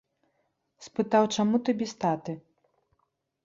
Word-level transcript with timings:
Спытаў, 0.85 1.23
чаму 1.37 1.55
ты 1.67 1.77
без 1.85 1.95
таты? 2.07 2.33